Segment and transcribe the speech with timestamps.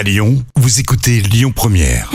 [0.00, 2.10] À Lyon, vous écoutez Lyon Première.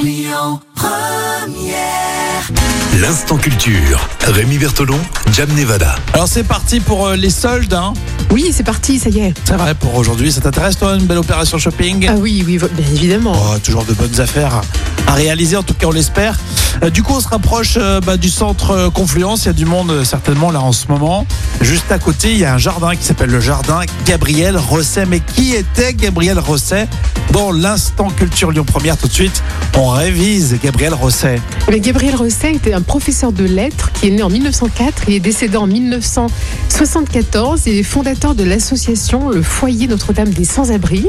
[2.99, 4.09] L'instant culture.
[4.21, 4.99] Rémi Bertolon,
[5.31, 5.95] Jam Nevada.
[6.13, 7.75] Alors c'est parti pour euh, les soldes.
[7.75, 7.93] Hein.
[8.31, 9.33] Oui, c'est parti, ça y est.
[9.45, 10.31] C'est vrai pour aujourd'hui.
[10.31, 13.35] Ça t'intéresse, toi, une belle opération shopping Ah oui, oui, bien évidemment.
[13.35, 14.61] Oh, toujours de bonnes affaires
[15.07, 16.37] à réaliser, en tout cas, on l'espère.
[16.83, 19.43] Euh, du coup, on se rapproche euh, bah, du centre euh, Confluence.
[19.43, 21.25] Il y a du monde, certainement, là, en ce moment.
[21.61, 25.05] Juste à côté, il y a un jardin qui s'appelle le jardin Gabriel Rosset.
[25.05, 26.87] Mais qui était Gabriel Rosset
[27.31, 28.97] dans l'instant culture Lyon Première?
[28.97, 29.43] Tout de suite
[29.77, 31.39] On révise Gabriel Rosset.
[31.69, 35.03] Mais Gabriel Rosset était un professeur de lettres qui est né en 1904.
[35.07, 36.27] Il est décédé en 1900.
[36.75, 41.05] 74 et fondateur de l'association Le Foyer Notre-Dame des Sans-Abris.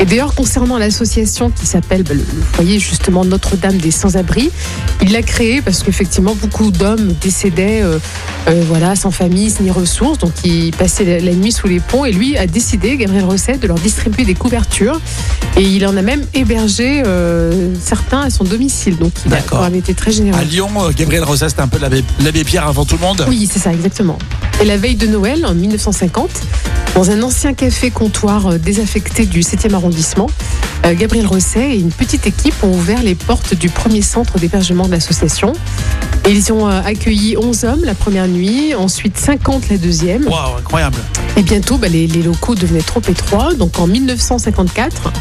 [0.00, 4.50] Et d'ailleurs, concernant l'association qui s'appelle bah, le, Foyer justement Notre-Dame des Sans-Abri,
[5.02, 7.98] il l'a créé parce qu'effectivement beaucoup d'hommes décédaient, euh,
[8.48, 12.04] euh, voilà, sans famille ni ressources, donc ils passaient la, la nuit sous les ponts.
[12.04, 15.00] Et lui a décidé, Gabriel Rosset, de leur distribuer des couvertures.
[15.56, 18.96] Et il en a même hébergé euh, certains à son domicile.
[18.98, 20.38] Donc il a été très généreux.
[20.38, 23.24] À Lyon, Gabriel Rosset c'était un peu l'abbé Pierre avant tout le monde.
[23.28, 24.18] Oui, c'est ça, exactement.
[24.60, 26.30] Et la veille de Noël, en 1950,
[26.94, 30.28] dans un ancien café-comptoir euh, désaffecté du 7e arrondissement,
[30.86, 34.86] euh, Gabriel Rosset et une petite équipe ont ouvert les portes du premier centre d'hébergement
[34.86, 35.52] de l'association.
[36.28, 40.26] Ils ont euh, accueilli 11 hommes la première nuit, ensuite 50 la deuxième.
[40.28, 40.98] Waouh, incroyable.
[41.36, 43.54] Et bientôt, bah, les, les locaux devenaient trop étroits.
[43.54, 45.12] Donc en 1954,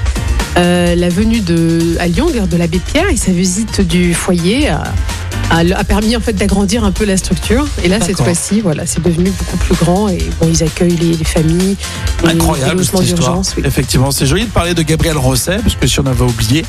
[0.57, 4.83] euh, la venue de, à Lyon de l'abbé Pierre et sa visite du foyer a,
[5.49, 7.65] a- a permis en fait d'agrandir un peu la structure.
[7.83, 11.13] Et là, cette fois-ci, voilà, c'est devenu beaucoup plus grand et bon, ils accueillent les,
[11.17, 11.75] les familles,
[12.23, 13.19] les, les Incroyable logements histoire.
[13.29, 13.53] d'urgence.
[13.57, 13.63] oui.
[13.65, 16.65] Effectivement, c'est joli de parler de Gabriel Rosset, parce que si on avait oublié,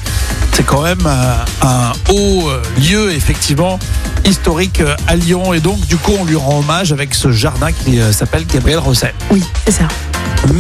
[0.53, 3.79] c'est quand même euh, un haut euh, lieu, effectivement,
[4.25, 5.53] historique à Lyon.
[5.53, 9.13] Et donc, du coup, on lui rend hommage avec ce jardin qui s'appelle Gabriel Rosset.
[9.31, 9.89] Oui, c'est ça.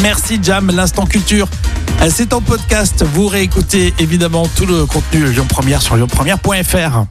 [0.02, 1.46] Merci Jam, l'instant culture.
[2.04, 3.02] Euh, C'est en podcast.
[3.14, 7.04] Vous réécoutez évidemment tout le contenu Lyon Première sur lyonpremière.fr.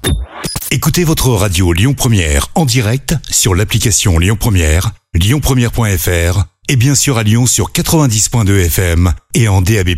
[0.72, 7.18] Écoutez votre radio Lyon Première en direct sur l'application Lyon Première, lyonpremière.fr et bien sûr
[7.18, 9.96] à Lyon sur 90.2 FM et en DAB+.